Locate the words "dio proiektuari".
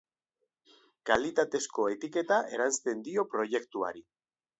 3.09-4.03